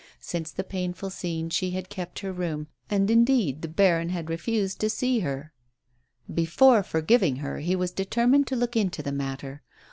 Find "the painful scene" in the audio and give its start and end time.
0.51-1.51